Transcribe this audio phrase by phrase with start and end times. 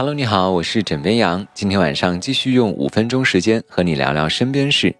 [0.00, 1.46] Hello，你好，我是枕边羊。
[1.52, 4.96] 今天晚上继续用五分钟时间和你聊聊身边事。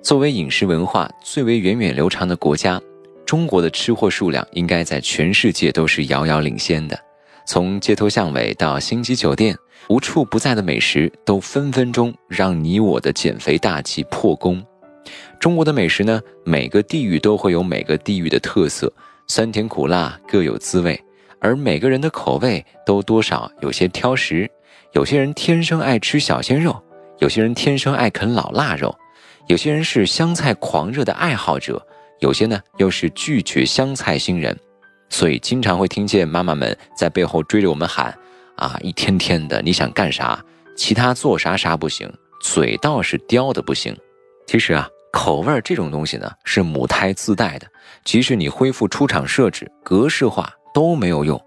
[0.00, 2.80] 作为饮食文化最为源远流长的国家，
[3.26, 6.98] 中国的吃货数量应该在全世界都是遥遥领先的。
[7.46, 9.54] 从街头巷尾到星级酒店，
[9.90, 14.64] 无处不在的美食都分分钟让你我的减肥大计破功。
[15.38, 18.90] 中国的美食呢，每个地域都会有每个地域的特色，
[19.26, 20.98] 酸甜苦辣各有滋味。
[21.42, 24.48] 而每个人的口味都多少有些挑食，
[24.92, 26.80] 有些人天生爱吃小鲜肉，
[27.18, 28.96] 有些人天生爱啃老腊肉，
[29.48, 31.84] 有些人是香菜狂热的爱好者，
[32.20, 34.56] 有些呢又是拒绝香菜新人，
[35.10, 38.16] 所以经常会听见妈妈们在背后追着我们喊
[38.54, 40.40] ：“啊，一天天的你想干啥？
[40.76, 42.08] 其他做啥啥不行，
[42.40, 43.96] 嘴倒是叼的不行。”
[44.46, 47.66] 其实啊，口味这种东西呢是母胎自带的，
[48.04, 50.48] 即使你恢复出厂设置格式化。
[50.72, 51.40] 都没有用，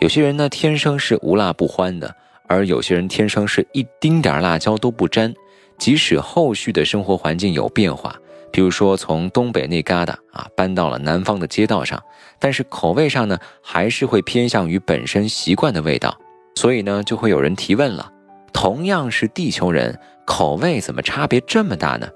[0.00, 2.14] 有些人呢天生是无辣不欢的，
[2.46, 5.34] 而有些人天生是一丁点辣椒都不沾。
[5.78, 8.16] 即使后续的生活环境有变化，
[8.50, 12.02] 比如说从东北那旮瘩啊搬到了南方的街道上，
[12.38, 16.16] 但是口味上呢还是会偏向于本身习惯的味道。
[16.54, 18.10] 所以呢就会有人提问了：
[18.54, 22.08] 同样是地球人，口味怎么差别这么大呢？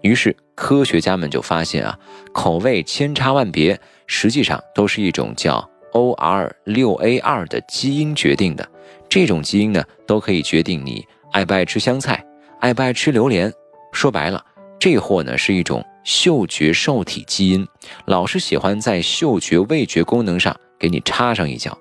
[0.00, 1.98] 于是科学家们就发现啊，
[2.32, 5.68] 口味千差万别，实际上都是一种叫。
[5.92, 8.68] O R 六 A 二的基因决定的，
[9.08, 12.24] 这种基因呢，都可以决定你爱不爱吃香菜，
[12.60, 13.52] 爱不爱吃榴莲。
[13.92, 14.44] 说白了，
[14.78, 17.66] 这货呢是一种嗅觉受体基因，
[18.04, 21.76] 老是喜欢在嗅觉味觉功能上给你插上一脚。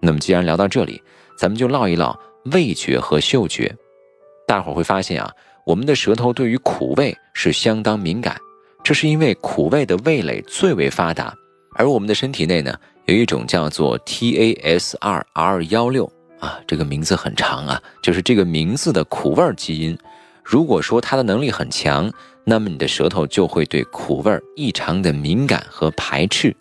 [0.00, 1.00] 那么既然聊到这里，
[1.38, 2.18] 咱们就唠一唠
[2.52, 3.74] 味觉和嗅觉。
[4.46, 5.30] 大伙儿会发现啊，
[5.66, 8.36] 我们的舌头对于苦味是相当敏感，
[8.82, 11.34] 这是因为苦味的味蕾最为发达，
[11.76, 12.74] 而我们的身体内呢。
[13.06, 16.10] 有一种叫做 T A S R R 幺六
[16.40, 19.96] 啊，这个名字很长啊，就是这个名字的苦味基因。
[20.42, 22.10] 如果说它的能力很强，
[22.44, 26.54] 那么你的舌头就会对苦味异常的敏感和排斥。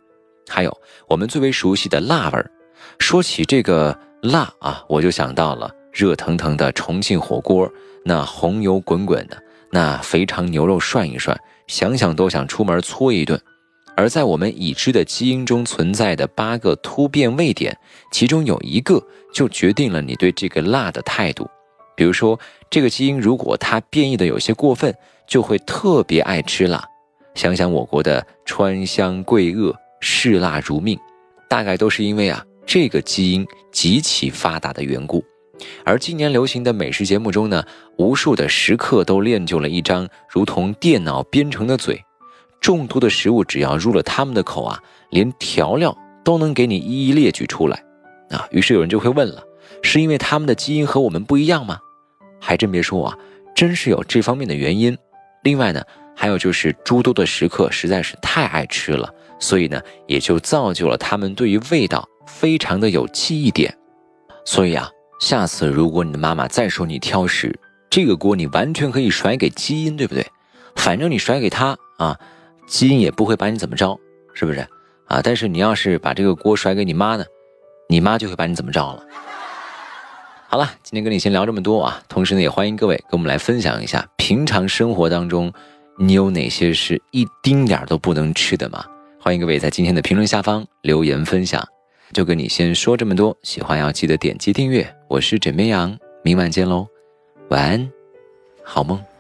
[0.50, 0.78] 还有
[1.08, 2.52] 我们最为熟悉的辣味儿，
[3.00, 7.72] 说起这个辣啊，我就想到了热腾腾的重庆火锅，
[8.04, 11.38] 那红油滚滚的，那肥肠牛肉涮一涮，
[11.68, 13.40] 想想都想出门搓一顿。
[13.96, 17.78] 而在我们已知的基因中存在的八个突变位点，
[18.12, 19.02] 其中有一个
[19.34, 21.48] 就决定了你对这个辣的态度。
[21.96, 22.40] 比如说，
[22.72, 24.94] 这个基因如果它变异的有些过分，
[25.28, 26.84] 就会特别爱吃辣。
[27.36, 30.98] 想想我国的川湘桂鄂，嗜辣如命，
[31.48, 35.24] 大概都是因为啊这个基因极其发达的缘故。
[35.86, 37.64] 而今年流行的美食节目中呢，
[37.98, 42.04] 无数的食客都练就了一张如同电脑编程的嘴。
[42.64, 44.80] 众多的食物只要入了他们的口啊，
[45.10, 47.84] 连调料都能给你一一列举出来，
[48.30, 49.44] 啊，于是有人就会问了，
[49.82, 51.78] 是因为他们的基因和我们不一样吗？
[52.40, 53.18] 还真别说啊，
[53.54, 54.98] 真是有这方面的原因。
[55.44, 55.84] 另外呢，
[56.16, 63.78] 还有就是诸多的食客实在是太爱吃了，所以呢，也就造就了他们对于味道非常的有记忆点。
[64.46, 67.54] 所以啊，下次如果你的妈妈再说你挑食，
[67.90, 70.26] 这个锅你完全可以甩给基因，对不对？
[70.78, 72.18] 反正你甩给他啊。
[72.68, 74.00] 基因也不会把你怎么着，
[74.34, 74.66] 是不是
[75.06, 75.22] 啊？
[75.24, 77.26] 但是你要是把这个锅甩给你妈呢，
[77.88, 79.04] 你妈就会把你怎么着了。
[80.48, 85.52] 好了，今天跟你先聊这么多啊，同时呢，也欢迎各位跟我们来分享一下，平常生活当中
[85.98, 88.86] 你有哪些是一丁点儿都不能吃的吗？
[89.20, 91.64] 欢迎各位在今天的评论下方留言分享。
[92.12, 94.88] 就跟你先说这么多，喜欢要记得点击订阅。
[95.08, 96.88] 我是枕边羊，明晚见喽，
[97.50, 97.92] 晚安，
[98.64, 99.13] 好梦。